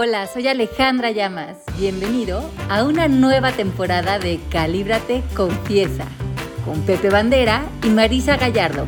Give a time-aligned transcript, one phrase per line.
[0.00, 1.58] Hola, soy Alejandra Llamas.
[1.76, 6.06] Bienvenido a una nueva temporada de Calíbrate Confiesa
[6.64, 8.86] con Pepe Bandera y Marisa Gallardo.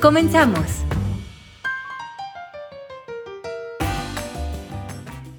[0.00, 0.84] ¡Comenzamos!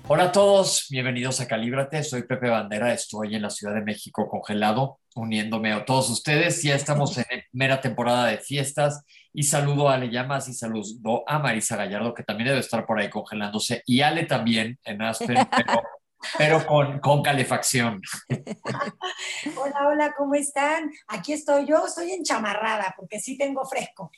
[0.09, 2.03] Hola a todos, bienvenidos a Calíbrate.
[2.03, 6.61] Soy Pepe Bandera, estoy en la Ciudad de México congelado, uniéndome a todos ustedes.
[6.61, 9.05] Ya estamos en mera temporada de fiestas
[9.35, 12.99] y saludo a Ale Llamas y saludo a Marisa Gallardo, que también debe estar por
[12.99, 15.37] ahí congelándose, y Ale también en Aspen,
[16.37, 18.01] pero, con, con, calefacción.
[19.57, 20.89] Hola, hola, ¿cómo están?
[21.07, 24.09] Aquí estoy yo, estoy enchamarrada porque sí tengo fresco.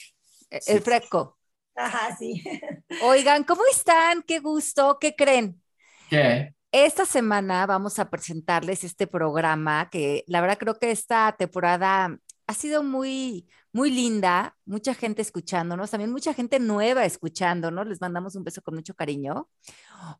[0.49, 1.37] El fresco.
[1.75, 2.43] Ajá, sí.
[3.03, 4.21] Oigan, ¿cómo están?
[4.21, 5.61] Qué gusto, ¿qué creen?
[6.09, 6.53] ¿Qué?
[6.71, 12.53] Esta semana vamos a presentarles este programa que la verdad creo que esta temporada ha
[12.53, 18.43] sido muy, muy linda, mucha gente escuchándonos, también mucha gente nueva escuchándonos, les mandamos un
[18.43, 19.51] beso con mucho cariño.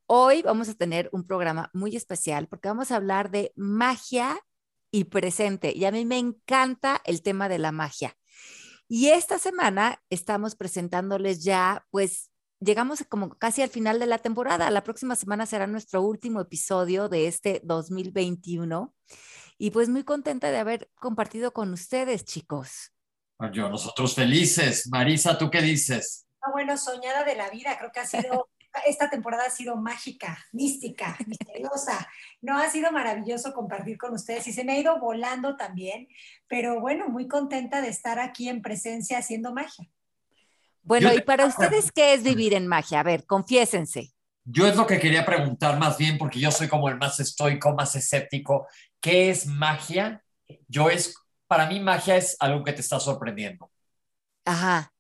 [0.06, 4.40] Hoy vamos a tener un programa muy especial porque vamos a hablar de magia
[4.92, 8.16] y presente y a mí me encanta el tema de la magia.
[8.88, 12.30] Y esta semana estamos presentándoles ya pues
[12.60, 14.70] llegamos como casi al final de la temporada.
[14.70, 18.94] La próxima semana será nuestro último episodio de este 2021.
[19.58, 22.92] Y pues muy contenta de haber compartido con ustedes, chicos.
[23.54, 24.88] Yo, nosotros felices.
[24.90, 26.28] Marisa, ¿tú qué dices?
[26.42, 27.78] Ah, bueno, soñada de la vida.
[27.78, 28.50] Creo que ha sido,
[28.88, 32.08] esta temporada ha sido mágica, mística, misteriosa.
[32.42, 36.08] No, ha sido maravilloso compartir con ustedes y se me ha ido volando también.
[36.48, 39.88] Pero bueno, muy contenta de estar aquí en presencia haciendo magia.
[40.82, 43.02] Bueno, ¿y para ustedes qué es vivir en magia?
[43.02, 44.14] A ver, confiésense.
[44.46, 47.74] Yo es lo que quería preguntar más bien, porque yo soy como el más estoico,
[47.74, 48.68] más escéptico.
[49.02, 50.24] ¿Qué es magia?
[50.70, 51.14] Yo es,
[51.48, 53.72] para mí magia es algo que te está sorprendiendo.
[54.46, 54.94] Ajá.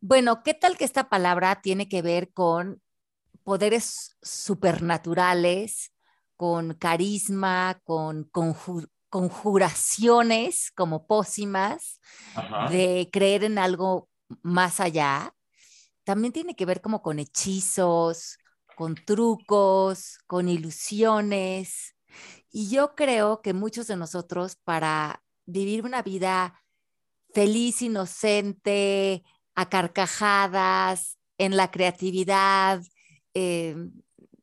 [0.00, 2.82] Bueno, ¿qué tal que esta palabra tiene que ver con
[3.44, 5.92] poderes supernaturales,
[6.36, 8.30] con carisma, con
[9.08, 12.00] conjuraciones como pócimas,
[12.70, 14.08] de creer en algo
[14.42, 15.34] más allá,
[16.04, 18.38] también tiene que ver como con hechizos,
[18.76, 21.94] con trucos, con ilusiones.
[22.50, 26.60] Y yo creo que muchos de nosotros para vivir una vida
[27.34, 29.22] feliz, inocente,
[29.54, 32.82] a carcajadas, en la creatividad,
[33.34, 33.74] eh,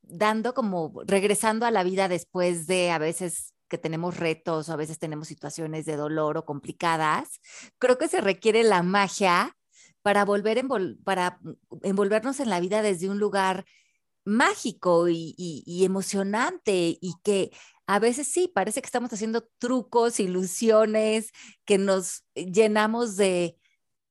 [0.01, 4.75] dando como, regresando a la vida después de a veces que tenemos retos o a
[4.75, 7.39] veces tenemos situaciones de dolor o complicadas,
[7.77, 9.55] creo que se requiere la magia
[10.01, 10.65] para volver
[11.03, 11.39] para
[11.83, 13.65] envolvernos en la vida desde un lugar
[14.25, 17.52] mágico y, emocionante y que
[17.88, 21.31] a veces sí, parece que estamos haciendo trucos, ilusiones,
[21.66, 23.57] que nos llenamos de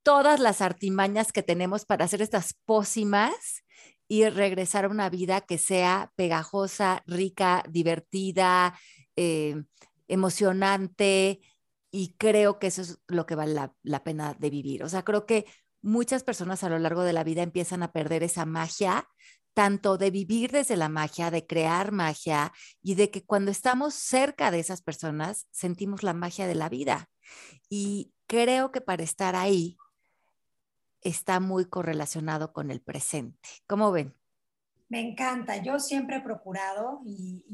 [0.03, 3.63] todas las artimañas que tenemos para hacer estas pócimas
[4.09, 8.79] y regresar a una vida que sea pegajosa, rica, divertida,
[9.17, 9.63] eh,
[10.09, 11.41] emocionante.
[11.91, 14.83] Y creo que eso es lo que vale la, la pena de vivir.
[14.83, 15.47] O sea, creo que
[15.83, 19.07] muchas personas a lo largo de la vida empiezan a perder esa magia,
[19.55, 24.51] tanto de vivir desde la magia, de crear magia y de que cuando estamos cerca
[24.51, 27.11] de esas personas sentimos la magia de la vida.
[27.69, 29.77] Y creo que para estar ahí
[31.01, 33.49] está muy correlacionado con el presente.
[33.67, 34.15] ¿Cómo ven?
[34.89, 35.57] Me encanta.
[35.63, 37.45] Yo siempre he procurado y,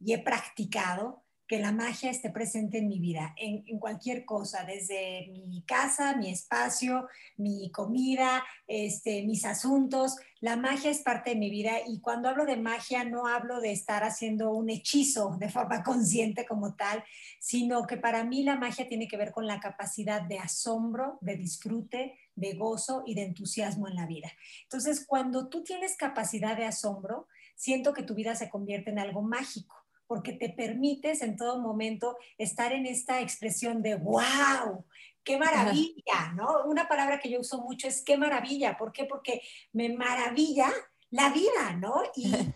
[0.00, 5.28] y he practicado que la magia esté presente en mi vida, en, cualquier cosa, desde
[5.28, 10.16] mi casa, mi espacio, mi comida, este, mis asuntos.
[10.40, 13.70] La magia es parte de mi vida y cuando hablo de magia no hablo de
[13.70, 17.04] estar haciendo un hechizo de forma consciente como tal,
[17.38, 21.36] sino que para mí la magia tiene que ver con la capacidad de asombro, de
[21.36, 24.30] disfrute, de gozo y de entusiasmo en la vida.
[24.64, 29.22] Entonces, cuando tú tienes capacidad de asombro, siento que tu vida se convierte en algo
[29.22, 34.84] mágico porque te permites en todo momento estar en esta expresión de wow,
[35.24, 36.64] qué maravilla, ¿no?
[36.64, 38.76] Una palabra que yo uso mucho es qué maravilla.
[38.76, 39.04] ¿Por qué?
[39.04, 40.72] Porque me maravilla
[41.10, 42.02] la vida, ¿no?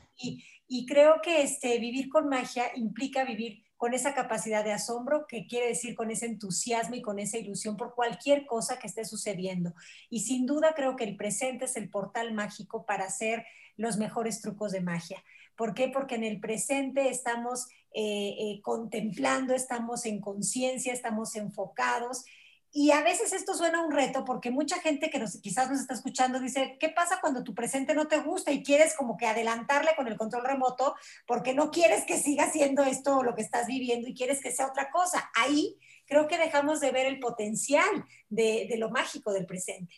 [0.72, 5.48] Y, creo que este, vivir con magia implica vivir con esa capacidad de asombro, que
[5.48, 9.74] quiere decir con ese entusiasmo y con esa ilusión por cualquier cosa que esté sucediendo.
[10.10, 13.44] Y sin duda creo que el presente es el portal mágico para hacer
[13.76, 15.24] los mejores trucos de magia.
[15.60, 15.88] ¿Por qué?
[15.88, 22.24] Porque en el presente estamos eh, eh, contemplando, estamos en conciencia, estamos enfocados.
[22.72, 26.40] Y a veces esto suena un reto porque mucha gente que quizás nos está escuchando
[26.40, 30.08] dice, ¿qué pasa cuando tu presente no te gusta y quieres como que adelantarle con
[30.08, 30.94] el control remoto
[31.26, 34.66] porque no quieres que siga siendo esto lo que estás viviendo y quieres que sea
[34.66, 35.30] otra cosa?
[35.34, 35.76] Ahí
[36.06, 39.96] creo que dejamos de ver el potencial de, de lo mágico del presente.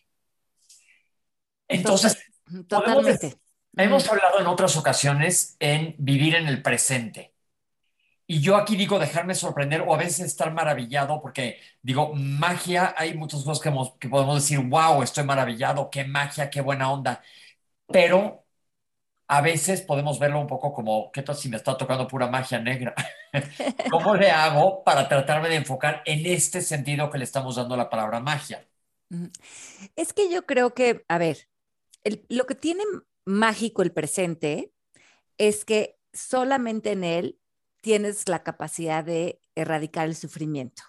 [1.69, 2.19] Entonces,
[2.67, 3.41] totalmente
[3.77, 7.35] Hemos hablado en otras ocasiones en vivir en el presente.
[8.27, 13.15] Y yo aquí digo dejarme sorprender o a veces estar maravillado porque digo, magia, hay
[13.15, 17.23] muchas cosas que, que podemos decir, wow, estoy maravillado, qué magia, qué buena onda.
[17.91, 18.47] Pero
[19.29, 22.59] a veces podemos verlo un poco como, ¿qué tal si me está tocando pura magia
[22.61, 22.95] negra?
[23.89, 27.91] ¿Cómo le hago para tratarme de enfocar en este sentido que le estamos dando la
[27.91, 28.67] palabra magia?
[29.97, 31.49] Es que yo creo que, a ver,
[32.29, 32.85] lo que tiene
[33.25, 34.73] mágico el presente
[35.39, 37.39] es que solamente en él
[37.81, 40.83] tienes la capacidad de erradicar el sufrimiento.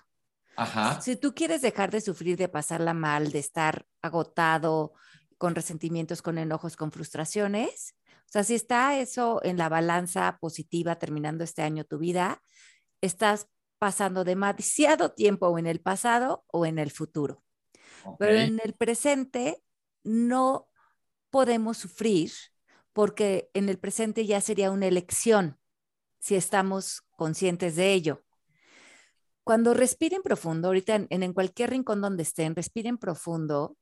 [0.55, 1.01] Ajá.
[1.01, 4.93] Si tú quieres dejar de sufrir, de pasarla mal, de estar agotado,
[5.37, 10.95] con resentimientos, con enojos, con frustraciones, o sea, si está eso en la balanza positiva
[10.95, 12.41] terminando este año tu vida,
[13.01, 13.47] estás
[13.77, 17.43] pasando demasiado tiempo o en el pasado o en el futuro.
[18.17, 19.61] Pero en el presente
[20.03, 20.69] no
[21.33, 22.31] podemos sufrir
[22.93, 25.59] porque en el presente ya sería una elección
[26.19, 28.23] si estamos conscientes de ello.
[29.43, 33.75] Cuando respiren profundo, ahorita en, en cualquier rincón donde estén, respiren profundo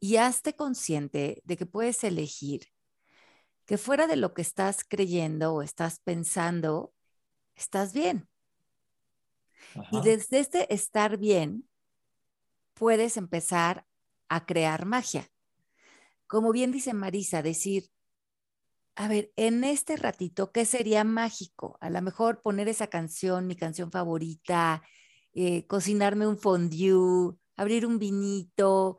[0.00, 2.68] y hazte consciente de que puedes elegir
[3.66, 6.94] que fuera de lo que estás creyendo o estás pensando,
[7.56, 8.26] estás bien.
[9.92, 11.68] Y desde este estar bien,
[12.72, 13.86] puedes empezar
[14.30, 15.30] a crear magia
[16.26, 17.90] como bien dice Marisa, decir,
[18.96, 21.76] a ver, en este ratito, ¿qué sería mágico?
[21.80, 24.82] A lo mejor poner esa canción, mi canción favorita,
[25.32, 28.98] eh, cocinarme un fondue, abrir un vinito,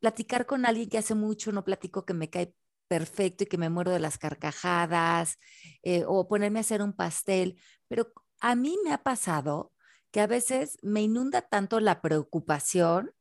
[0.00, 2.54] platicar con alguien que hace mucho no platico que me cae
[2.88, 5.38] perfecto y que me muero de las carcajadas,
[5.82, 7.60] eh, o ponerme a hacer un pastel.
[7.88, 9.72] Pero a mí me ha pasado
[10.10, 13.12] que a veces me inunda tanto la preocupación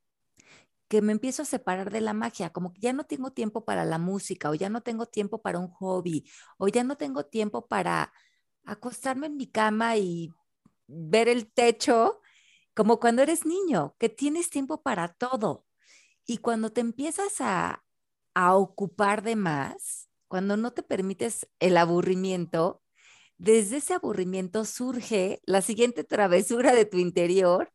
[0.93, 3.83] que me empiezo a separar de la magia, como que ya no tengo tiempo para
[3.83, 6.29] la música o ya no tengo tiempo para un hobby
[6.59, 8.13] o ya no tengo tiempo para
[8.63, 10.29] acostarme en mi cama y
[10.85, 12.21] ver el techo,
[12.75, 15.65] como cuando eres niño, que tienes tiempo para todo.
[16.27, 17.83] Y cuando te empiezas a,
[18.35, 22.83] a ocupar de más, cuando no te permites el aburrimiento,
[23.39, 27.73] desde ese aburrimiento surge la siguiente travesura de tu interior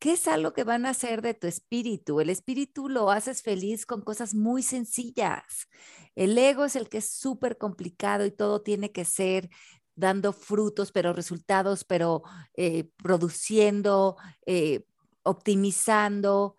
[0.00, 2.20] ¿Qué es algo que van a hacer de tu espíritu?
[2.20, 5.68] El espíritu lo haces feliz con cosas muy sencillas.
[6.14, 9.50] El ego es el que es súper complicado y todo tiene que ser
[9.94, 12.22] dando frutos, pero resultados, pero
[12.56, 14.16] eh, produciendo,
[14.46, 14.86] eh,
[15.22, 16.56] optimizando.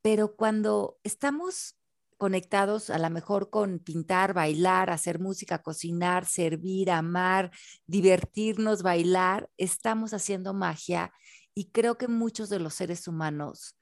[0.00, 1.76] Pero cuando estamos
[2.16, 7.50] conectados a lo mejor con pintar, bailar, hacer música, cocinar, servir, amar,
[7.86, 11.12] divertirnos, bailar, estamos haciendo magia
[11.58, 13.74] y creo que muchos de los seres humanos,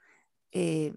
[0.50, 0.94] eh,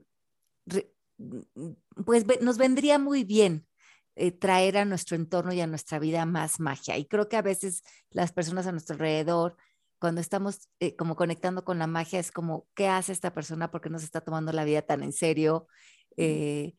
[2.05, 3.67] pues nos vendría muy bien
[4.15, 6.97] eh, traer a nuestro entorno y a nuestra vida más magia.
[6.97, 9.57] Y creo que a veces las personas a nuestro alrededor,
[9.99, 13.69] cuando estamos eh, como conectando con la magia, es como, ¿qué hace esta persona?
[13.71, 15.67] ¿Por qué no se está tomando la vida tan en serio?
[16.15, 16.73] que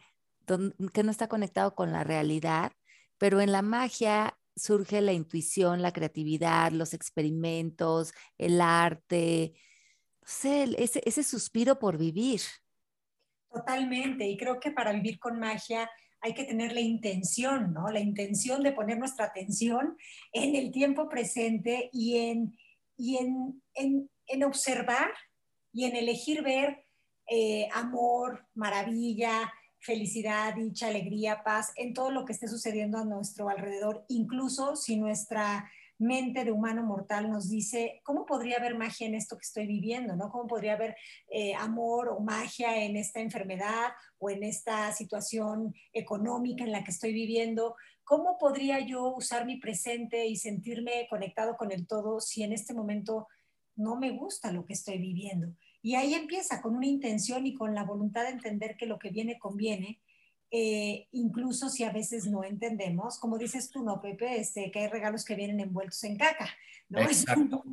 [0.46, 2.72] no está conectado con la realidad.
[3.18, 9.54] Pero en la magia surge la intuición, la creatividad, los experimentos, el arte,
[10.78, 12.40] ese, ese suspiro por vivir.
[13.52, 15.90] Totalmente, y creo que para vivir con magia
[16.20, 17.88] hay que tener la intención, ¿no?
[17.88, 19.96] La intención de poner nuestra atención
[20.32, 22.56] en el tiempo presente y en,
[22.96, 23.62] y en,
[24.26, 25.10] en, observar
[25.72, 26.84] y en elegir ver
[27.26, 33.48] eh, amor, maravilla, felicidad, dicha, alegría, paz en todo lo que esté sucediendo a nuestro
[33.48, 35.70] alrededor, incluso si nuestra
[36.00, 40.16] mente de humano mortal nos dice, ¿cómo podría haber magia en esto que estoy viviendo?
[40.16, 40.30] ¿no?
[40.30, 40.96] ¿Cómo podría haber
[41.28, 46.90] eh, amor o magia en esta enfermedad o en esta situación económica en la que
[46.90, 47.76] estoy viviendo?
[48.02, 52.72] ¿Cómo podría yo usar mi presente y sentirme conectado con el todo si en este
[52.72, 53.28] momento
[53.76, 55.54] no me gusta lo que estoy viviendo?
[55.82, 59.10] Y ahí empieza con una intención y con la voluntad de entender que lo que
[59.10, 60.00] viene conviene
[60.50, 64.40] eh, incluso si a veces no entendemos, como dices tú, ¿no, Pepe?
[64.40, 66.48] Este, que hay regalos que vienen envueltos en caca,
[66.88, 66.98] ¿no?
[67.00, 67.64] Exacto.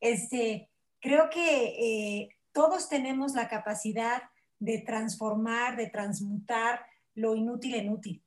[0.00, 0.68] Este,
[1.00, 4.22] creo que eh, todos tenemos la capacidad
[4.58, 8.22] de transformar, de transmutar lo inútil en útil.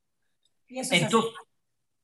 [0.69, 1.33] entonces,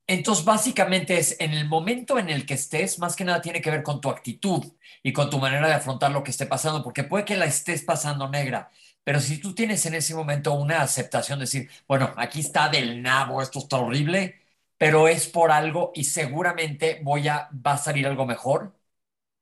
[0.05, 3.72] entonces, básicamente es en el momento en el que estés, más que nada tiene que
[3.72, 4.63] ver con tu actitud
[5.01, 7.83] y con tu manera de afrontar lo que esté pasando, porque puede que la estés
[7.83, 8.69] pasando negra,
[9.03, 13.01] pero si tú tienes en ese momento una aceptación, de decir, bueno, aquí está del
[13.01, 14.41] nabo, esto está horrible,
[14.77, 18.75] pero es por algo y seguramente voy a, va a salir algo mejor,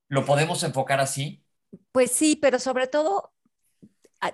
[0.08, 1.44] ¿lo podemos enfocar así?
[1.92, 3.32] Pues sí, pero sobre todo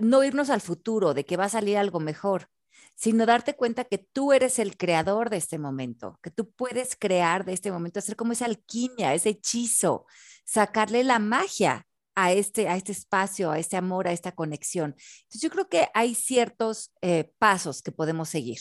[0.00, 2.50] no irnos al futuro de que va a salir algo mejor,
[2.94, 7.44] sino darte cuenta que tú eres el creador de este momento, que tú puedes crear
[7.44, 10.06] de este momento, hacer como esa alquimia, ese hechizo,
[10.44, 11.87] sacarle la magia
[12.20, 14.96] a este, a este espacio, a este amor, a esta conexión.
[14.96, 18.58] Entonces yo creo que hay ciertos eh, pasos que podemos seguir.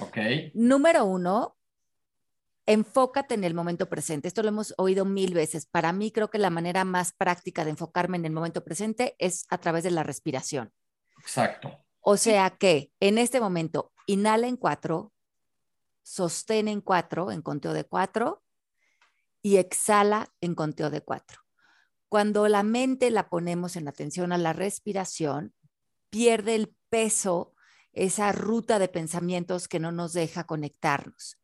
[0.00, 0.18] Ok.
[0.52, 1.56] Número uno,
[2.66, 4.26] enfócate en el momento presente.
[4.26, 5.66] Esto lo hemos oído mil veces.
[5.66, 9.46] Para mí creo que la manera más práctica de enfocarme en el momento presente es
[9.48, 10.72] a través de la respiración.
[11.20, 11.84] Exacto.
[12.00, 15.12] O sea que en este momento, inhala en cuatro,
[16.02, 18.42] sostén en cuatro, en conteo de cuatro,
[19.40, 21.43] y exhala en conteo de cuatro.
[22.14, 25.52] Cuando la mente la ponemos en atención a la respiración,
[26.10, 27.56] pierde el peso
[27.92, 31.40] esa ruta de pensamientos que no nos deja conectarnos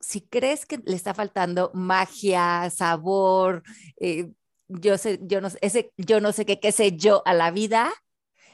[0.00, 3.62] si crees que le está faltando magia, sabor,
[3.96, 4.30] eh,
[4.68, 7.90] yo sé, yo no, ese, yo no sé qué, qué sé yo a la vida,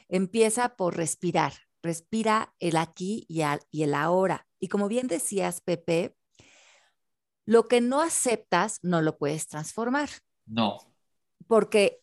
[0.07, 1.51] empieza por respirar.
[1.83, 4.47] Respira el aquí y, y el ahora.
[4.61, 6.15] Y como bien decías, Pepe,
[7.45, 10.09] lo que no aceptas no lo puedes transformar.
[10.45, 10.90] No.
[11.51, 11.99] Porque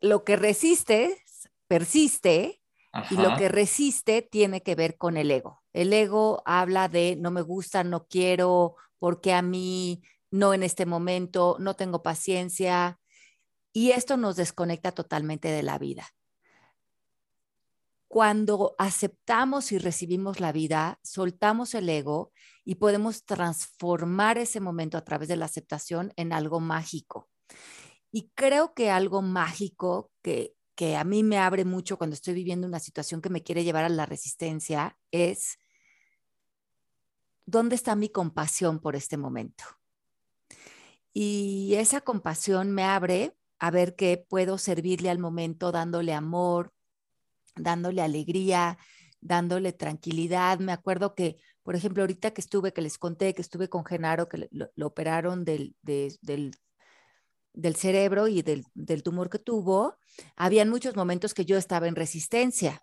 [0.00, 2.62] lo que resistes persiste
[3.10, 5.64] y lo que resiste tiene que ver con el ego.
[5.72, 10.86] El ego habla de no me gusta, no quiero, porque a mí no en este
[10.86, 13.00] momento, no tengo paciencia.
[13.72, 16.06] Y esto nos desconecta totalmente de la vida.
[18.06, 22.30] Cuando aceptamos y recibimos la vida, soltamos el ego
[22.64, 27.28] y podemos transformar ese momento a través de la aceptación en algo mágico.
[28.10, 32.64] Y creo que algo mágico que que a mí me abre mucho cuando estoy viviendo
[32.64, 35.58] una situación que me quiere llevar a la resistencia es,
[37.46, 39.64] ¿dónde está mi compasión por este momento?
[41.12, 46.72] Y esa compasión me abre a ver que puedo servirle al momento dándole amor,
[47.56, 48.78] dándole alegría,
[49.20, 50.60] dándole tranquilidad.
[50.60, 54.28] Me acuerdo que, por ejemplo, ahorita que estuve, que les conté que estuve con Genaro,
[54.28, 56.52] que lo, operaron del, del
[57.58, 59.96] del cerebro y del, tumor que tuvo,
[60.36, 62.80] habían muchos momentos que yo estaba en resistencia.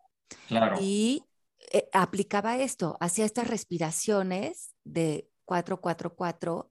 [0.81, 1.23] Y
[1.71, 6.67] eh, aplicaba esto, hacía estas respiraciones de 4-4-4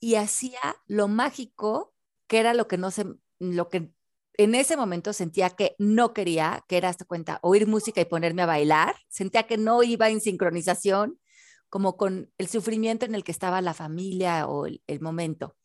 [0.00, 1.94] y hacía lo mágico,
[2.26, 3.06] que era lo que no se,
[3.38, 3.92] lo que
[4.36, 8.42] en ese momento sentía que no quería, que era hasta cuenta, oír música y ponerme
[8.42, 11.20] a bailar, sentía que no iba en sincronización
[11.70, 15.56] como con el sufrimiento en el que estaba la familia o el, el momento.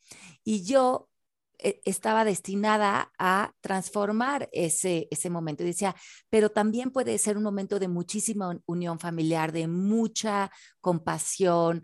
[0.44, 1.10] Y yo
[1.58, 5.64] estaba destinada a transformar ese, ese momento.
[5.64, 5.96] Y decía,
[6.30, 11.82] pero también puede ser un momento de muchísima unión familiar, de mucha compasión.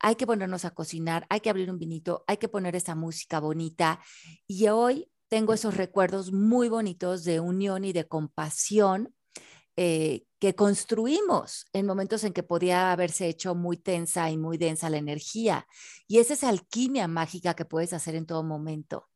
[0.00, 3.40] Hay que ponernos a cocinar, hay que abrir un vinito, hay que poner esa música
[3.40, 4.00] bonita.
[4.46, 9.15] Y hoy tengo esos recuerdos muy bonitos de unión y de compasión
[9.76, 14.90] eh, que construimos en momentos en que podía haberse hecho muy tensa y muy densa
[14.90, 15.66] la energía.
[16.06, 19.08] Y esa es alquimia mágica que puedes hacer en todo momento.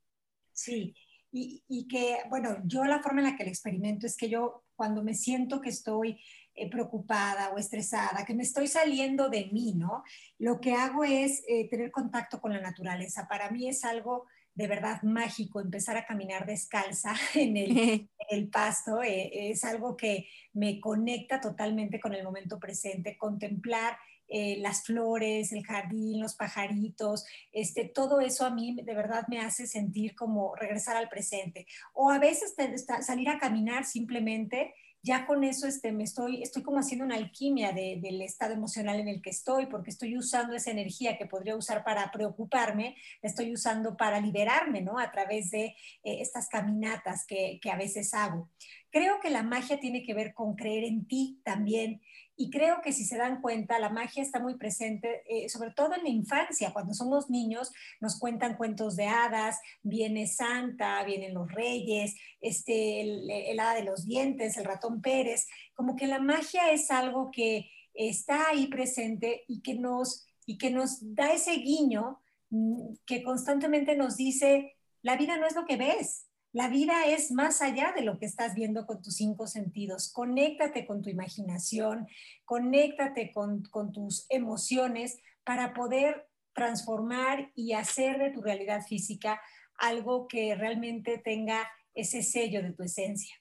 [0.53, 0.95] Sí,
[1.33, 5.03] y, que, bueno, yo la forma en la que lo experimento es que yo cuando
[5.03, 6.21] me siento que estoy
[6.55, 10.03] eh, preocupada o estresada, que me estoy saliendo de mí, ¿no?
[10.39, 13.29] Lo que hago es eh, tener contacto con la naturaleza.
[13.29, 14.27] Para mí es algo
[14.61, 17.57] de verdad mágico empezar a caminar descalza en
[18.29, 19.03] el, pasto.
[19.03, 23.97] Eh, es algo que me conecta totalmente con el momento presente, contemplar
[24.29, 29.41] eh, las flores, el jardín, los pajaritos, este, todo eso a mí de verdad me
[29.41, 31.67] hace sentir como regresar al presente.
[31.95, 32.55] O a veces
[33.01, 37.73] salir a caminar simplemente ya con eso este, me estoy, estoy como haciendo una alquimia
[37.73, 41.85] del estado emocional en el que estoy, porque estoy usando esa energía que podría usar
[41.85, 44.99] para preocuparme, la estoy usando para liberarme, ¿no?
[44.99, 48.51] A través de eh, estas caminatas que, que a veces hago.
[48.91, 52.03] Creo que la magia tiene que ver con creer en ti también
[52.41, 55.95] y creo que si se dan cuenta, la magia está muy presente, eh, sobre todo
[55.95, 56.73] en la infancia.
[56.73, 57.71] Cuando somos niños,
[58.01, 64.07] nos cuentan cuentos de hadas, viene Santa, vienen los reyes, este, el, hada de los
[64.07, 65.49] dientes, el ratón Pérez.
[65.75, 70.71] Como que la magia es algo que está ahí presente y que nos, y que
[70.71, 75.77] nos da ese guiño mm, que constantemente nos dice, la vida no es lo que
[75.77, 80.13] ves, la vida es más allá de lo que estás viendo con tus cinco sentidos.
[80.13, 82.09] Conéctate con tu imaginación,
[82.45, 89.41] conéctate con, tus emociones para poder transformar y hacer de tu realidad física
[89.79, 93.35] algo que realmente tenga ese sello de tu esencia.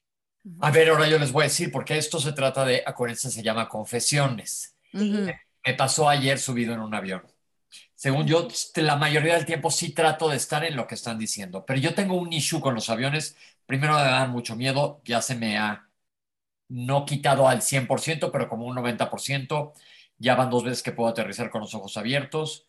[0.61, 3.43] A ver, ahora yo les voy a decir, porque esto se trata de, acuérdense, se
[3.43, 4.75] llama confesiones.
[4.93, 7.23] me pasó ayer subido en un avión
[7.99, 11.65] según yo, la mayoría del tiempo sí trato de estar en lo que están diciendo,
[11.65, 13.35] pero yo tengo un issue con los aviones.
[13.65, 15.89] Primero me dan mucho miedo, ya se me ha
[16.69, 19.73] no quitado al 100%, pero como un 90%.
[20.17, 22.67] Ya van dos veces que puedo aterrizar con los ojos abiertos.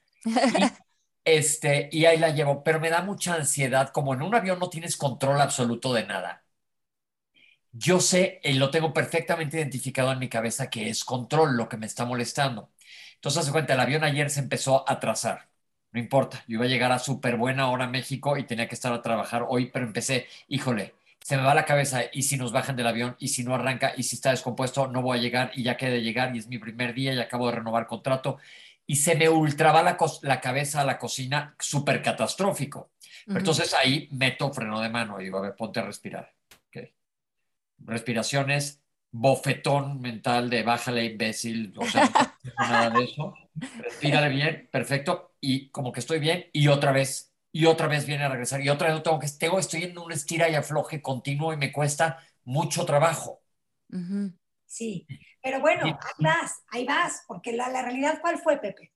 [0.54, 0.78] Y,
[1.24, 4.70] este, y ahí la llevo, pero me da mucha ansiedad, como en un avión no
[4.70, 6.44] tienes control absoluto de nada.
[7.72, 11.76] Yo sé y lo tengo perfectamente identificado en mi cabeza que es control lo que
[11.76, 12.70] me está molestando.
[13.20, 15.48] Entonces, hace cuenta, el avión ayer se empezó a atrasar.
[15.92, 18.74] No importa, yo iba a llegar a súper buena hora a México y tenía que
[18.74, 22.52] estar a trabajar hoy, pero empecé, híjole, se me va la cabeza y si nos
[22.52, 25.50] bajan del avión y si no arranca y si está descompuesto no voy a llegar
[25.54, 28.38] y ya quedé de llegar y es mi primer día y acabo de renovar contrato
[28.86, 32.90] y se me ultraba la, la cabeza a la cocina súper catastrófico.
[33.26, 36.32] Entonces ahí meto freno de mano y digo, a ver, ponte a respirar.
[36.68, 36.92] Okay.
[37.78, 38.79] Respiraciones,
[39.12, 42.10] bofetón mental de bájale imbécil, o sea,
[42.58, 43.34] no nada de eso.
[43.78, 48.24] Respírale bien, perfecto, y como que estoy bien, y otra vez y otra vez viene
[48.24, 51.52] a regresar y otra vez tengo que tengo, estoy en un estira y afloje continuo
[51.52, 53.40] y me cuesta mucho trabajo.
[54.66, 55.06] Sí,
[55.42, 58.92] pero bueno, ahí vas, ahí vas, porque la, la realidad, ¿cuál fue, Pepe?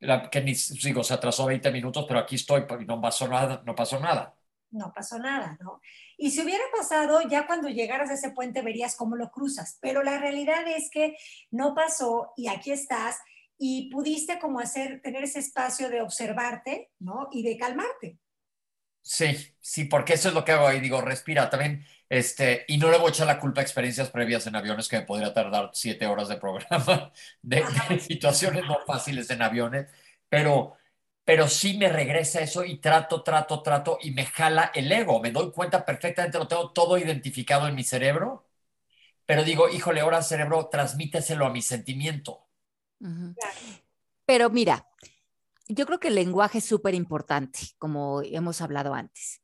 [0.00, 3.62] La, que ni digo, se atrasó 20 minutos, pero aquí estoy, y no pasó nada,
[3.66, 4.33] no pasó nada.
[4.74, 5.80] No pasó nada, ¿no?
[6.16, 10.02] Y si hubiera pasado, ya cuando llegaras a ese puente verías cómo lo cruzas, pero
[10.02, 11.16] la realidad es que
[11.50, 13.18] no pasó y aquí estás
[13.56, 17.28] y pudiste como hacer, tener ese espacio de observarte, ¿no?
[17.30, 18.18] Y de calmarte.
[19.00, 22.90] Sí, sí, porque eso es lo que hago ahí, digo, respira también, este, y no
[22.90, 25.70] le voy a echar la culpa a experiencias previas en aviones que me podría tardar
[25.74, 27.12] siete horas de programa,
[27.42, 27.64] de,
[28.00, 29.88] situaciones no fáciles en aviones,
[30.28, 30.76] pero,
[31.24, 35.32] pero sí me regresa eso y trato, trato, trato y me jala el ego, me
[35.32, 38.46] doy cuenta perfectamente, lo tengo todo identificado en mi cerebro,
[39.24, 42.46] pero digo, híjole, ahora cerebro, transmíteselo a mi sentimiento.
[44.26, 44.86] Pero mira,
[45.68, 49.40] yo creo que el lenguaje es súper importante, como hemos hablado antes.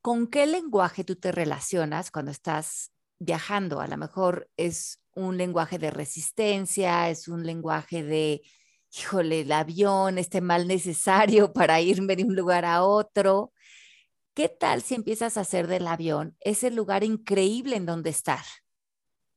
[0.00, 3.80] ¿Con qué lenguaje tú te relacionas cuando estás viajando?
[3.80, 8.42] A lo mejor es un lenguaje de resistencia, es un lenguaje de,
[8.96, 13.52] híjole, el avión, este mal necesario para irme de un lugar a otro.
[14.34, 18.44] ¿Qué tal si empiezas a hacer del avión ese lugar increíble en donde estar?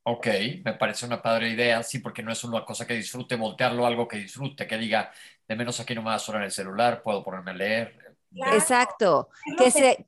[0.03, 0.27] Ok,
[0.65, 4.07] me parece una padre idea, sí, porque no es una cosa que disfrute, voltearlo algo
[4.07, 5.11] que disfrute, que diga,
[5.47, 8.17] de menos aquí no me va a sonar el celular, puedo ponerme a leer.
[8.53, 9.29] Exacto.
[9.57, 10.05] ¿Qué,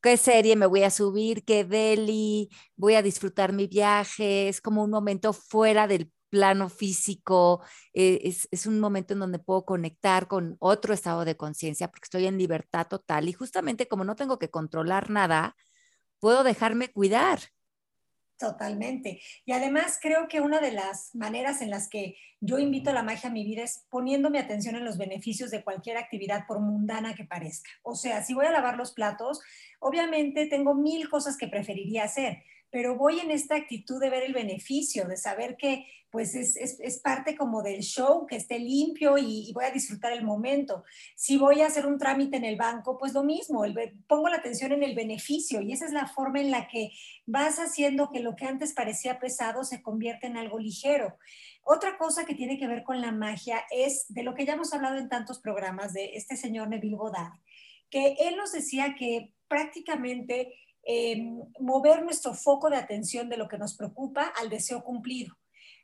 [0.00, 1.44] ¿Qué serie me voy a subir?
[1.44, 2.48] ¿Qué deli?
[2.76, 4.48] Voy a disfrutar mi viaje.
[4.48, 7.62] Es como un momento fuera del plano físico.
[7.92, 12.06] Eh, es, es, un momento en donde puedo conectar con otro estado de conciencia porque
[12.06, 15.56] estoy en libertad total y justamente como no tengo que controlar nada,
[16.20, 17.40] puedo dejarme cuidar.
[18.38, 19.20] Totalmente.
[19.44, 23.02] Y además creo que una de las maneras en las que yo invito a la
[23.02, 26.60] magia a mi vida es poniendo mi atención en los beneficios de cualquier actividad, por
[26.60, 27.70] mundana que parezca.
[27.82, 29.40] O sea, si voy a lavar los platos,
[29.80, 34.32] obviamente tengo mil cosas que preferiría hacer, pero voy en esta actitud de ver el
[34.32, 39.52] beneficio, de saber que pues es, es, parte como del show, que esté limpio y,
[39.52, 40.84] voy a disfrutar el momento.
[41.14, 43.62] Si voy a hacer un trámite en el banco, pues lo mismo,
[44.06, 46.92] pongo la atención en el beneficio y esa es la forma en la que
[47.26, 51.18] vas haciendo que lo que antes parecía pesado se convierta en algo ligero.
[51.62, 54.72] Otra cosa que tiene que ver con la magia es de lo que ya hemos
[54.72, 57.34] hablado en tantos programas de este señor Neville Goddard,
[57.90, 60.54] que él nos decía que prácticamente
[60.90, 65.36] Em, mover nuestro foco de atención de lo que nos preocupa al deseo cumplido.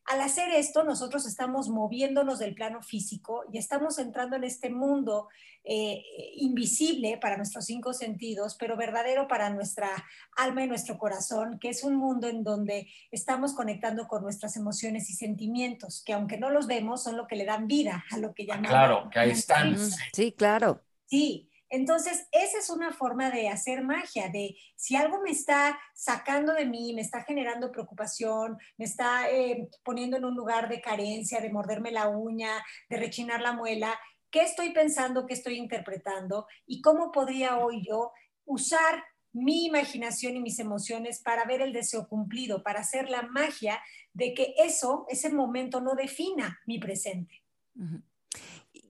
[0.07, 5.29] Al hacer esto, nosotros estamos moviéndonos del plano físico y estamos entrando en este mundo
[5.63, 6.03] eh,
[6.37, 9.91] invisible para nuestros cinco sentidos, pero verdadero para nuestra
[10.37, 15.11] alma y nuestro corazón, que es un mundo en donde estamos conectando con nuestras emociones
[15.11, 18.33] y sentimientos, que aunque no los vemos, son lo que le dan vida a lo
[18.33, 18.71] que llamamos.
[18.71, 19.77] Claro, que ahí están.
[20.15, 20.81] Sí, claro.
[21.05, 26.53] Sí, entonces, esa es una forma de hacer magia, de si algo me está sacando
[26.53, 31.41] de mí, me está generando preocupación, me está eh, poniendo en un lugar de carencia,
[31.41, 33.99] de morderme la uña, de rechinar la muela,
[34.31, 38.13] ¿qué estoy pensando, qué estoy interpretando y cómo podría hoy yo
[38.45, 43.83] usar mi imaginación y mis emociones para ver el deseo cumplido, para hacer la magia
[44.13, 47.43] de que eso, ese momento no defina mi presente.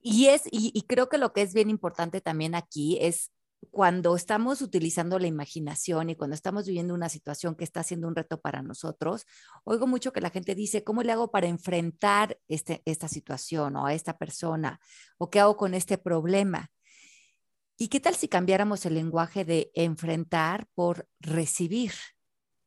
[0.07, 3.31] Y, es, y, creo que lo que es bien importante también aquí es
[3.71, 8.15] cuando estamos utilizando la imaginación y cuando estamos viviendo una situación que está siendo un
[8.15, 9.25] reto para nosotros,
[9.63, 13.87] oigo mucho que la gente dice, ¿cómo le hago para enfrentar este, esta situación o
[13.87, 14.79] a esta persona?
[15.17, 16.69] ¿O qué hago con este problema?
[17.75, 21.93] ¿Y qué tal si cambiáramos el lenguaje de enfrentar por recibir?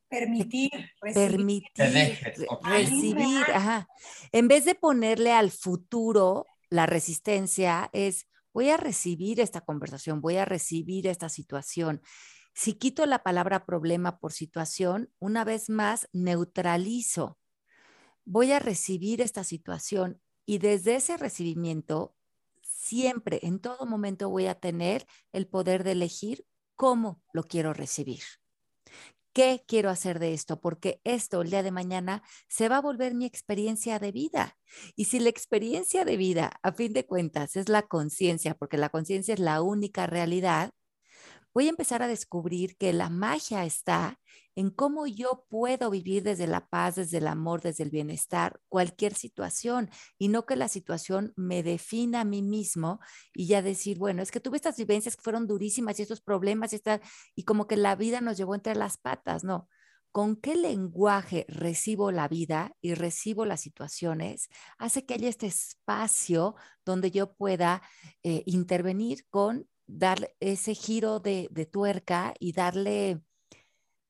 [0.09, 1.63] Permitir, recibir.
[1.77, 2.19] Permitir,
[2.65, 3.87] recibir, ajá.
[4.33, 10.37] En vez de ponerle al futuro la resistencia es, voy a recibir esta conversación, voy
[10.37, 12.03] a recibir esta situación.
[12.55, 17.39] Si quito la palabra problema por situación, una vez más neutralizo.
[18.25, 22.15] Voy a recibir esta situación y desde ese recibimiento,
[22.63, 28.23] siempre, en todo momento voy a tener el poder de elegir cómo lo quiero recibir.
[29.33, 30.61] ¿Qué quiero hacer de esto?
[30.61, 34.57] Porque esto el día de mañana se va a volver mi experiencia de vida.
[34.97, 38.89] Y si la experiencia de vida, a fin de cuentas, es la conciencia, porque la
[38.89, 40.73] conciencia es la única realidad,
[41.55, 44.21] voy a empezar a descubrir que la magia está
[44.59, 49.15] en cómo yo puedo vivir desde la paz, desde el amor, desde el bienestar, cualquier
[49.15, 52.99] situación, y no que la situación me defina a mí mismo
[53.33, 56.73] y ya decir, bueno, es que tuve estas vivencias que fueron durísimas y estos problemas
[56.73, 56.83] y,
[57.37, 59.69] y como que la vida nos llevó entre las patas, no.
[60.11, 64.49] ¿Con qué lenguaje recibo la vida y recibo las situaciones?
[64.77, 67.81] Hace que haya este espacio donde yo pueda
[68.25, 73.23] eh, intervenir con dar ese giro de, tuerca y darle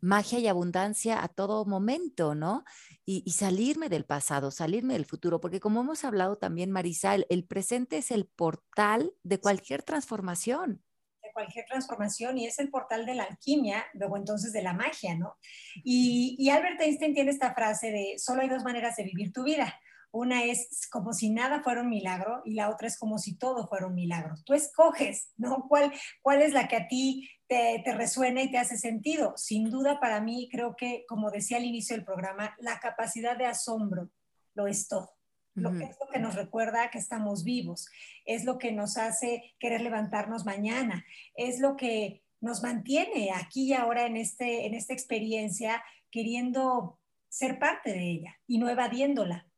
[0.01, 2.65] magia y abundancia a todo momento, ¿no?
[3.05, 7.99] Y, salirme del pasado, salirme del futuro, porque como hemos hablado también, Marisa, el, presente
[7.99, 10.83] es el portal de cualquier transformación
[11.23, 15.17] De cualquier transformación y es el portal de la alquimia, luego entonces de la magia,
[15.17, 15.37] ¿no?
[15.85, 19.45] Y, y, Albert Einstein tiene esta frase de, solo hay dos maneras de vivir tu
[19.45, 19.81] vida.
[20.11, 23.67] Una es como si nada fuera un milagro y la otra es como si todo
[23.69, 24.35] fuera un milagro.
[24.45, 25.67] Tú escoges, ¿no?
[25.69, 29.35] ¿Cuál, cuál es la que a ti te, resuena y te hace sentido?
[29.37, 33.47] Sin duda para mí creo que, como decía al inicio del programa, la capacidad de
[33.47, 34.11] asombro
[34.55, 35.15] lo es todo.
[35.55, 37.89] Lo que es lo que nos recuerda que estamos vivos,
[38.25, 43.73] es lo que nos hace querer levantarnos mañana, es lo que nos mantiene aquí y
[43.73, 45.83] ahora en, este, en esta experiencia
[46.13, 49.49] queriendo ser parte de ella y no evadiéndola.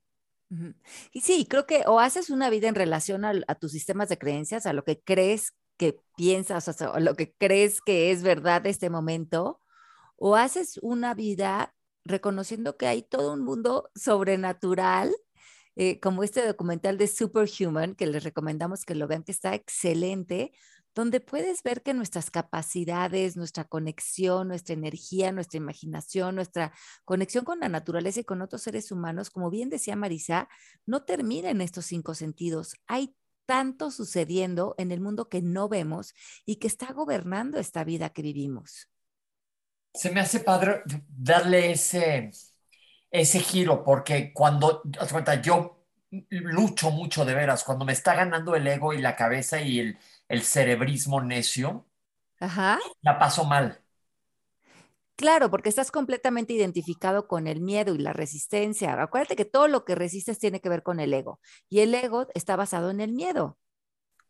[1.12, 4.66] Y sí, creo que o haces una vida en relación a, tus sistemas de creencias,
[4.66, 8.90] a lo que crees que piensas, o lo que crees que es verdad de este
[8.90, 9.62] momento,
[10.18, 15.10] o haces una vida reconociendo que hay todo un mundo sobrenatural,
[15.76, 20.52] eh, como este documental de Superhuman, que les recomendamos que lo vean, que está excelente,
[20.94, 26.74] donde puedes ver que nuestras capacidades, nuestra conexión, nuestra energía, nuestra imaginación, nuestra
[27.06, 30.46] conexión con la naturaleza y con otros seres humanos, como bien decía Marisa,
[30.84, 32.74] no termina en estos cinco sentidos.
[32.86, 33.14] Hay
[33.50, 36.14] tanto sucediendo en el mundo que no vemos
[36.46, 38.88] y que está gobernando esta vida que vivimos.
[39.92, 42.30] Se me hace padre darle ese,
[43.10, 44.84] ese giro, porque cuando,
[45.42, 45.84] yo
[46.28, 49.98] lucho mucho de veras, cuando me está ganando el ego y la cabeza y el,
[50.28, 51.88] el cerebrismo necio,
[53.02, 53.82] la paso mal.
[55.20, 58.94] Claro, porque estás completamente identificado con el miedo y la resistencia.
[59.02, 62.28] Acuérdate que todo lo que resistes tiene que ver con el ego y el ego
[62.32, 63.58] está basado en el miedo.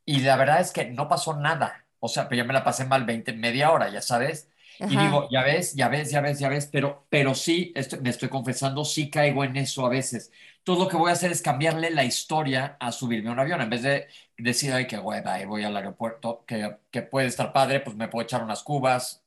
[0.05, 1.87] Y la verdad es que no pasó nada.
[2.01, 4.51] O sea, pero ya me la pasé mal 20, media hora, ya sabes.
[4.81, 7.73] Y digo, ya ves, ya ves, ya ves, ya ves, pero, pero sí,
[8.03, 10.33] me estoy confesando, sí caigo en eso a veces.
[10.65, 13.61] Todo lo que voy a hacer es cambiarle la historia a subirme a un avión.
[13.61, 17.79] En vez de decir, ay, qué hueva, voy al aeropuerto, que, que, puede estar padre,
[17.79, 19.23] pues me puedo echar unas cubas,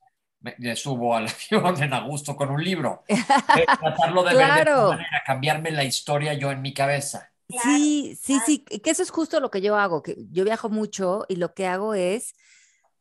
[0.58, 3.03] me, subo al avión en agosto con un libro.
[3.79, 7.32] tratarlo de ver de manera, cambiarme la historia yo en mi cabeza.
[7.49, 11.25] Sí, sí, sí, que eso es justo lo que yo hago, que yo viajo mucho
[11.27, 12.36] y lo que hago es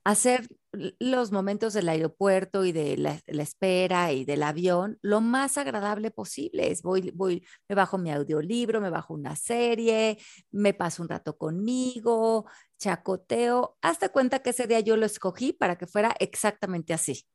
[0.05, 6.11] hacer los momentos del aeropuerto y de la, espera y del avión lo más agradable
[6.11, 6.75] posible.
[6.83, 10.19] Voy, voy, me bajo mi audiolibro, me bajo una serie,
[10.51, 12.47] me paso un rato conmigo,
[12.79, 17.27] chacoteo, hasta cuenta que ese día yo lo escogí para que fuera exactamente así.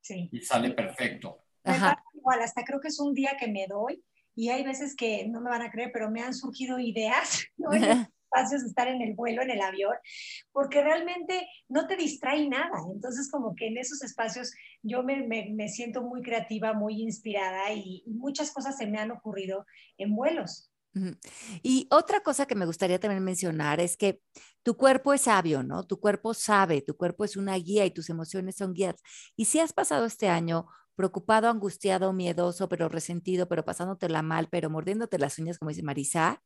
[0.00, 0.28] Sí.
[0.32, 1.44] Y sale perfecto.
[2.14, 4.04] Igual, hasta creo que es un día que me doy
[4.36, 7.44] y hay veces que no me van a creer, pero me han surgido ideas.
[7.56, 7.70] ¿no?
[8.34, 9.94] Espacios de estar en el vuelo, en el avión,
[10.52, 12.78] porque realmente no te distrae nada.
[12.92, 18.02] Entonces, como que en esos espacios yo me, me, siento muy creativa, muy inspirada y,
[18.06, 19.66] muchas cosas se me han ocurrido
[19.98, 20.70] en vuelos.
[21.62, 24.20] Y otra cosa que me gustaría también mencionar es que
[24.62, 25.84] tu cuerpo es sabio, ¿no?
[25.84, 28.96] Tu cuerpo sabe, tu cuerpo es una guía y tus emociones son guías.
[29.36, 34.70] Y si has pasado este año preocupado, angustiado, miedoso, pero resentido, pero pasándotela mal, pero
[34.70, 36.42] mordiéndote las uñas, como dice Marisa,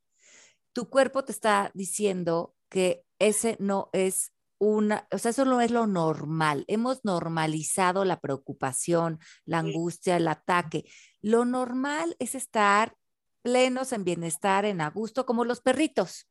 [0.78, 5.72] tu cuerpo te está diciendo que ese no es una, o sea, eso no es
[5.72, 6.64] lo normal.
[6.68, 10.88] Hemos normalizado la preocupación, la angustia, el ataque.
[11.20, 12.96] Lo normal es estar
[13.42, 16.28] plenos en bienestar, en a gusto, como los perritos.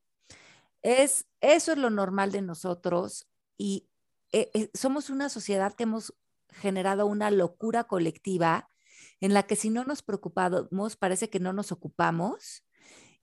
[0.81, 3.89] Es, eso es lo normal de nosotros y
[4.31, 6.13] eh, eh, somos una sociedad que hemos
[6.53, 8.69] generado una locura colectiva
[9.19, 12.63] en la que si no nos preocupamos, parece que no nos ocupamos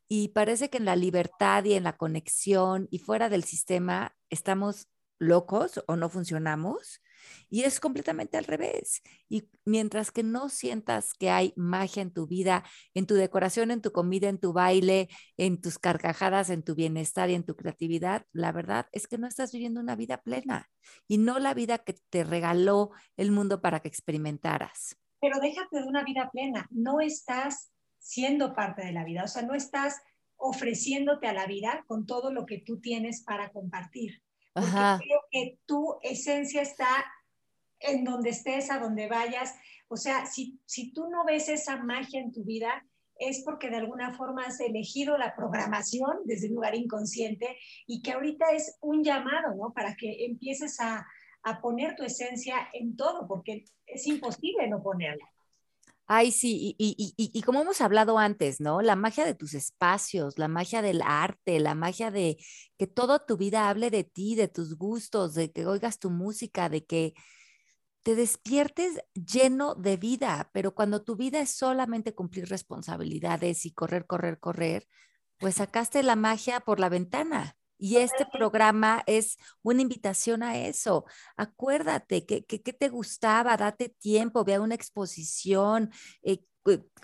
[0.08, 4.88] y parece que en la libertad y en la conexión y fuera del sistema estamos
[5.18, 7.00] locos o no funcionamos.
[7.48, 9.00] Y es completamente al revés.
[9.30, 13.80] Y mientras que no sientas que hay magia en tu vida, en tu decoración, en
[13.80, 18.26] tu comida, en tu baile, en tus carcajadas, en tu bienestar y en tu creatividad,
[18.32, 20.68] la verdad es que no estás viviendo una vida plena
[21.08, 24.98] y no la vida que te regaló el mundo para que experimentaras.
[25.20, 27.70] Pero déjate de una vida plena, no estás
[28.04, 30.00] siendo parte de la vida, o sea, no estás
[30.36, 34.22] ofreciéndote a la vida con todo lo que tú tienes para compartir.
[34.52, 37.04] Porque creo que tu esencia está
[37.80, 39.54] en donde estés, a donde vayas.
[39.88, 42.86] O sea, si, si tú no ves esa magia en tu vida,
[43.16, 48.12] es porque de alguna forma has elegido la programación desde un lugar inconsciente y que
[48.12, 49.72] ahorita es un llamado, ¿no?
[49.72, 51.06] Para que empieces a,
[51.42, 55.33] a poner tu esencia en todo, porque es imposible no ponerla.
[56.06, 58.82] Ay, sí, y, y, y, y, como hemos hablado antes, ¿no?
[58.82, 62.36] La magia de tus espacios, la magia del arte, la magia de
[62.78, 66.68] que toda tu vida hable de ti, de tus gustos, de que oigas tu música,
[66.68, 67.14] de que
[68.02, 74.06] te despiertes lleno de vida, pero cuando tu vida es solamente cumplir responsabilidades y correr,
[74.06, 74.88] correr, correr,
[75.38, 77.56] pues sacaste la magia por la ventana.
[77.84, 81.04] Y este programa es una invitación a eso.
[81.36, 85.90] Acuérdate que, que, te gustaba, date tiempo, vea una exposición,
[86.22, 86.46] eh,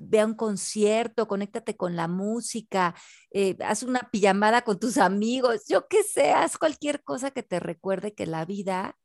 [0.00, 2.94] vea un concierto, conéctate con la música,
[3.30, 7.60] eh, haz una pijamada con tus amigos, yo que sé, haz cualquier cosa que te
[7.60, 8.98] recuerde que la vida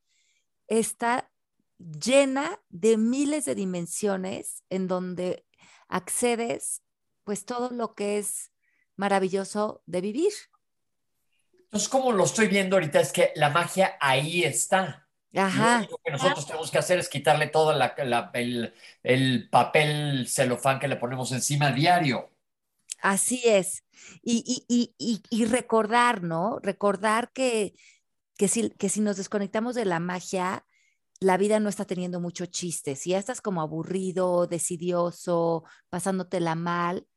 [0.67, 1.29] está
[1.77, 5.45] llena de miles de dimensiones en donde
[5.89, 6.83] accedes
[7.25, 8.53] pues todo lo que es
[8.95, 10.31] maravilloso de vivir.
[11.65, 15.07] Entonces, como lo estoy viendo ahorita, es que la magia ahí está.
[15.35, 15.85] Ajá.
[15.89, 17.73] Lo que nosotros tenemos que hacer es quitarle todo
[18.33, 18.73] el,
[19.03, 22.31] el, papel celofán que le ponemos encima a diario.
[23.01, 23.83] Así es.
[24.23, 26.59] Y, y, y, y recordar, ¿no?
[26.61, 27.73] Recordar que,
[28.37, 30.65] que, si, que si nos desconectamos de la magia,
[31.19, 32.95] la vida no está teniendo mucho chiste.
[32.95, 37.07] Si ya estás como aburrido, decidioso, pasándotela mal,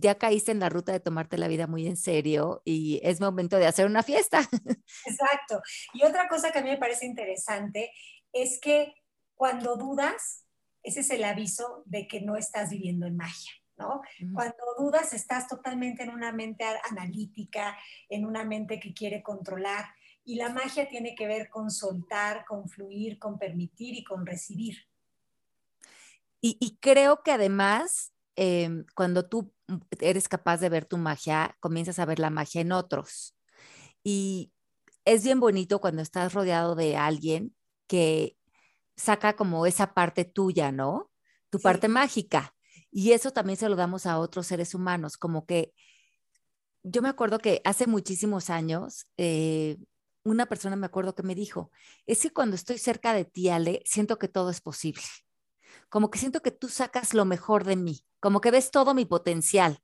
[0.00, 3.56] ya caíste en la ruta de tomarte la vida muy en serio y es momento
[3.56, 4.40] de hacer una fiesta.
[5.06, 5.60] Exacto.
[5.92, 7.90] Y otra cosa que a mí me parece interesante
[8.32, 8.94] es que
[9.34, 10.44] cuando dudas,
[10.82, 13.52] ese es el aviso de que no estás viviendo en magia.
[13.76, 14.02] ¿No?
[14.32, 17.76] Cuando dudas, estás totalmente en una mente analítica,
[18.08, 19.86] en una mente que quiere controlar.
[20.24, 24.86] Y la magia tiene que ver con soltar, con fluir, con permitir y con recibir.
[26.46, 29.52] Y, creo que además, em, cuando tú
[30.00, 33.36] eres capaz de ver tu magia, comienzas a ver la magia en otros.
[34.02, 34.52] Y
[35.04, 37.54] es bien bonito cuando estás rodeado de alguien
[37.86, 38.36] que
[38.96, 41.10] saca como esa parte tuya, ¿no?
[41.50, 42.54] Tu parte mágica.
[42.90, 45.72] Y eso también se lo damos a otros seres humanos, como que
[46.84, 49.78] yo me acuerdo que hace muchísimos años, eh,
[50.22, 51.70] una persona me acuerdo que me dijo,
[52.06, 55.02] es que cuando estoy cerca de ti, Ale, siento que todo es posible.
[55.88, 59.04] Como que siento que tú sacas lo mejor de mí, como que ves todo mi
[59.04, 59.80] potencial.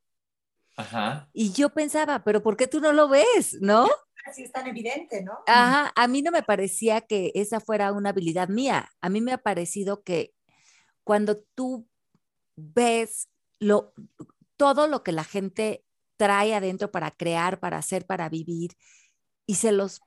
[0.77, 1.29] Ajá.
[1.33, 3.59] Y yo pensaba, pero ¿por qué tú no lo ves?
[3.61, 3.89] ¿No?
[4.25, 5.39] Así es tan evidente, ¿no?
[5.47, 8.91] Ajá, a mí no me parecía que esa fuera una habilidad mía.
[9.01, 10.35] A mí me ha parecido que
[11.05, 11.89] cuando tú
[12.57, 13.93] ves lo,
[14.57, 15.85] todo lo que la gente
[16.17, 18.77] trae adentro para crear, para hacer, para vivir,
[19.47, 20.01] y se los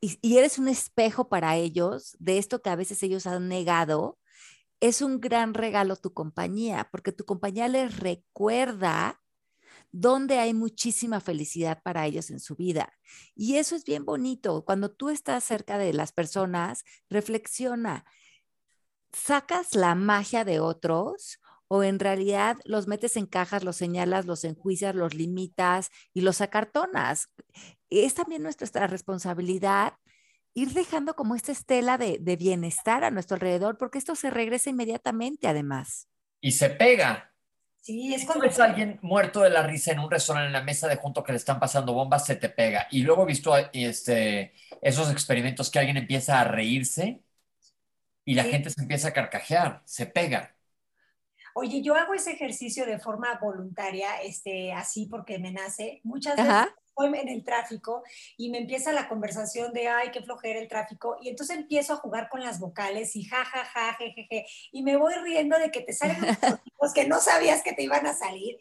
[0.00, 4.18] y, eres un espejo para ellos de esto que a veces ellos han negado,
[4.80, 9.20] es un gran regalo tu compañía, porque tu compañía les recuerda
[9.90, 12.92] dónde hay muchísima felicidad para ellos en su vida.
[13.34, 14.64] Y eso es bien bonito.
[14.64, 18.04] Cuando tú estás cerca de las personas, reflexiona,
[19.12, 24.44] ¿sacas la magia de otros o en realidad los metes en cajas, los señalas, los
[24.44, 27.28] enjuicias, los limitas y los acartonas?
[27.90, 29.94] es también nuestra responsabilidad
[30.58, 35.46] ir dejando como esta estela de, bienestar a nuestro alrededor, porque esto se regresa inmediatamente
[35.46, 36.08] además.
[36.40, 37.32] Y se pega.
[37.80, 40.62] Sí, es cuando ves a alguien muerto de la risa en un restaurante en la
[40.62, 42.88] mesa de junto que le están pasando bombas, se te pega.
[42.90, 47.22] Y luego he visto este, esos experimentos que alguien empieza a reírse
[48.24, 50.54] y la gente se empieza a carcajear, se pega.
[51.54, 56.00] Oye, yo hago ese ejercicio de forma voluntaria, este, así porque me nace.
[56.04, 56.68] Muchas veces
[57.04, 58.02] en el tráfico
[58.36, 61.96] y me empieza la conversación de, ay, qué flojera el tráfico, y entonces empiezo a
[61.96, 65.58] jugar con las vocales y ja, ja, ja, je, je, je, y me voy riendo
[65.58, 66.18] de que te salen
[66.80, 68.58] los que no sabías que te iban a salir.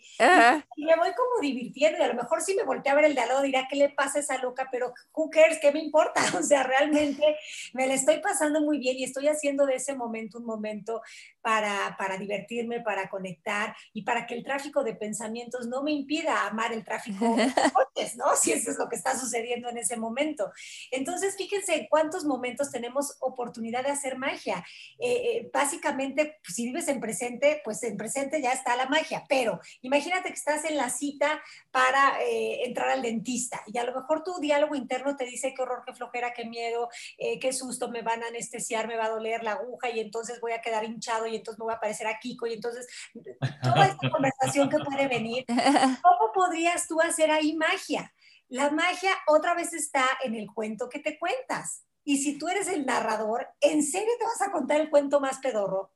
[0.75, 3.15] Y me voy como divirtiendo y a lo mejor si me volteé a ver el
[3.15, 4.67] de al lado dirá, ¿qué le pasa a esa loca?
[4.71, 6.21] Pero who cares, ¿qué me importa?
[6.37, 7.37] O sea, realmente
[7.73, 11.01] me la estoy pasando muy bien y estoy haciendo de ese momento un momento
[11.47, 16.45] para, para divertirme, para conectar y para que el tráfico de pensamientos no me impida
[16.45, 18.35] amar el tráfico de coches, ¿no?
[18.35, 20.51] Si eso es lo que está sucediendo en ese momento.
[20.91, 24.65] Entonces, fíjense cuántos momentos tenemos oportunidad de hacer magia.
[24.99, 29.23] Eh, eh, básicamente, pues, si vives en presente, pues en presente ya está la magia,
[29.29, 33.95] pero imagínate que estás en la cita para eh, entrar al dentista y a lo
[33.95, 38.01] mejor tu diálogo interno te dice qué horror, qué flojera, qué miedo, qué susto, me
[38.01, 41.25] van a anestesiar, me va a doler la aguja y entonces voy a quedar hinchado
[41.25, 42.87] y entonces me voy a parecer a Kiko y entonces
[43.63, 45.45] toda esta conversación que puede venir,
[46.03, 48.13] ¿cómo podrías tú hacer ahí magia?
[48.49, 51.83] La magia otra vez está en el cuento que te cuentas.
[52.05, 55.39] Y si tú eres el narrador, ¿en serio te vas a contar el cuento más
[55.39, 55.91] pedorro?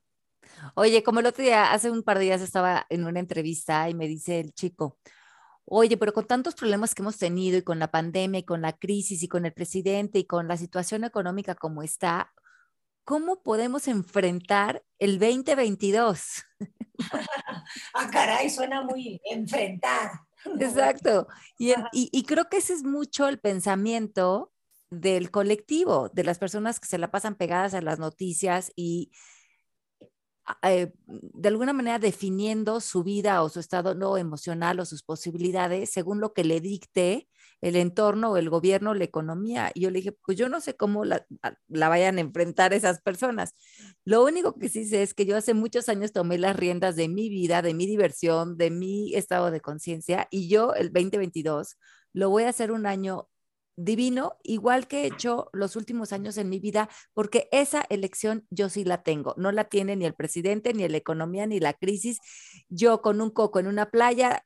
[0.76, 3.94] Oye, como el otro día, hace un par de días estaba en una entrevista y
[3.94, 4.98] me dice el chico,
[5.66, 8.74] oye, pero con tantos problemas que hemos tenido y con la pandemia y con la
[8.74, 12.34] crisis y con el presidente y con la situación económica como está,
[13.04, 16.44] ¿cómo podemos enfrentar el 2022?
[17.94, 20.12] ah, caray, suena muy enfrentar.
[20.60, 21.28] Exacto.
[21.58, 24.52] Y, y, creo que ese es mucho el pensamiento
[24.90, 29.12] del colectivo, de las personas que se la pasan pegadas a las noticias y
[30.64, 35.92] eh, de alguna manera definiendo su vida o su estado no emocional o sus posibilidades
[35.92, 37.30] según lo que le dicte
[37.62, 39.72] el entorno o el gobierno, la economía.
[39.74, 41.26] Y yo le dije, pues yo no sé cómo la,
[41.68, 43.56] la, vayan a enfrentar esas personas.
[44.06, 47.08] Lo único que sí sé es que yo hace muchos años tomé las riendas de
[47.08, 51.78] mi vida, de mi diversión, de mi estado de conciencia y yo el 2022
[52.14, 53.30] lo voy a hacer un año
[53.78, 58.70] divino, igual que he hecho los últimos años en mi vida, porque esa elección yo
[58.70, 59.34] sí la tengo.
[59.38, 62.20] No la tiene ni el presidente, ni la economía, ni la crisis.
[62.70, 64.46] Yo con un coco en una playa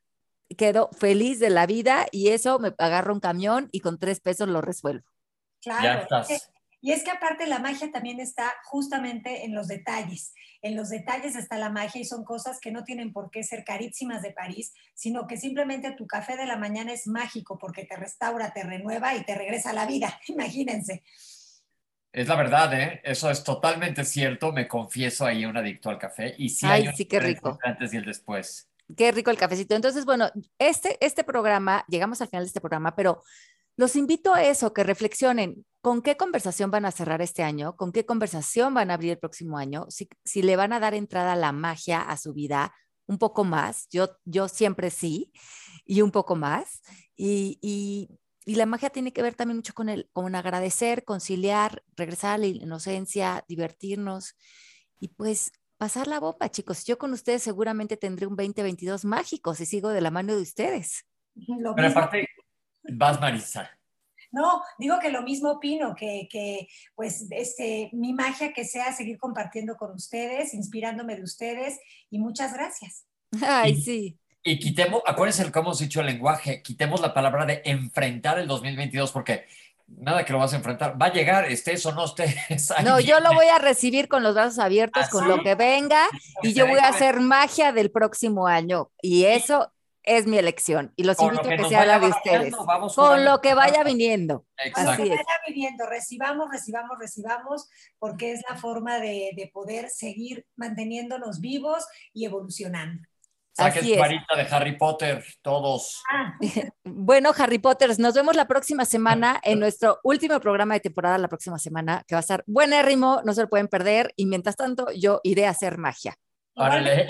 [0.54, 4.48] quedo feliz de la vida y eso me agarro un camión y con tres pesos
[4.48, 5.06] lo resuelvo.
[5.60, 6.06] Claro.
[6.86, 10.32] Y es que aparte la magia también está justamente en los detalles.
[10.62, 13.64] En los detalles está la magia y son cosas que no tienen por qué ser
[13.64, 17.96] carísimas de París, sino que simplemente tu café de la mañana es mágico porque te
[17.96, 20.20] restaura, te renueva y te regresa a la vida.
[20.28, 21.02] Imagínense.
[22.12, 23.00] Es la verdad, ¿eh?
[23.04, 24.52] Eso es totalmente cierto.
[24.52, 26.34] Me confieso ahí un adicto al café.
[26.38, 27.58] Y sí, Ay, sí, qué rico.
[27.62, 28.70] Antes y el después.
[28.94, 29.74] Qué rico el cafecito.
[29.74, 33.22] Entonces, bueno, este, este programa, llegamos al final de este programa, pero
[33.76, 37.92] los invito a eso, que reflexionen con qué conversación van a cerrar este año, con
[37.92, 41.36] qué conversación van a abrir el próximo año, si, si le van a dar entrada
[41.36, 42.74] la magia a su vida
[43.06, 43.86] un poco más.
[43.90, 45.32] Yo, yo siempre sí,
[45.84, 46.82] y un poco más.
[47.16, 48.08] Y, y,
[48.44, 52.38] y la magia tiene que ver también mucho con, el, con agradecer, conciliar, regresar a
[52.38, 54.36] la inocencia, divertirnos.
[55.00, 56.84] Y pues pasar la bomba, chicos.
[56.84, 61.06] Yo con ustedes seguramente tendré un 2022 mágico si sigo de la mano de ustedes.
[61.34, 62.28] Pero aparte,
[62.92, 63.70] vas Marisa.
[64.32, 69.18] No, digo que lo mismo opino, que, que, pues este, mi magia que sea seguir
[69.18, 71.78] compartiendo con ustedes, inspirándome de ustedes
[72.10, 73.06] y muchas gracias.
[73.40, 74.18] Ay, sí.
[74.42, 79.10] Y quitemos, acuérdense cómo hemos dicho el lenguaje, quitemos la palabra de enfrentar el 2022
[79.10, 79.46] porque
[79.88, 81.00] nada que lo vas a enfrentar.
[81.00, 82.72] Va a llegar, estés o no estés.
[82.84, 86.06] No, yo lo voy a recibir con los brazos abiertos, con lo que venga,
[86.42, 88.90] y yo voy a hacer magia del próximo año.
[89.00, 89.72] Y eso
[90.02, 90.92] es mi elección.
[90.96, 92.54] Y los invito a que sea la de ustedes.
[92.94, 94.46] Con lo que vaya viniendo.
[94.56, 94.90] Exacto.
[94.90, 97.68] Con lo que vaya viniendo, recibamos, recibamos, recibamos,
[97.98, 103.02] porque es la forma de, de poder seguir manteniéndonos vivos y evolucionando.
[103.56, 106.02] Saquen su varita de Harry Potter, todos.
[106.12, 106.34] Ah.
[106.84, 111.28] bueno, Harry Potter, nos vemos la próxima semana en nuestro último programa de temporada, la
[111.28, 114.12] próxima semana, que va a estar buenérrimo, no se lo pueden perder.
[114.14, 116.14] Y mientras tanto, yo iré a hacer magia.
[116.54, 117.06] Órale.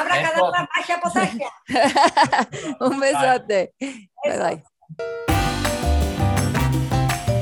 [0.00, 1.50] Abra cada una magia potagia.
[2.80, 3.74] Un besote.
[3.78, 4.64] Bye bye.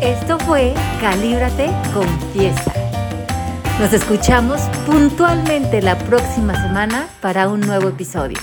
[0.03, 2.90] Esto fue Calíbrate con Fiesta.
[3.81, 8.37] Nos escuchamos puntualmente la próxima semana para un nuevo episodio.